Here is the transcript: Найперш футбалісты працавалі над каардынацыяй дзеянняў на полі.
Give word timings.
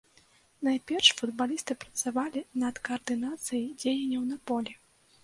Найперш 0.67 1.09
футбалісты 1.19 1.73
працавалі 1.83 2.41
над 2.63 2.79
каардынацыяй 2.89 3.69
дзеянняў 3.85 4.23
на 4.31 4.37
полі. 4.49 4.73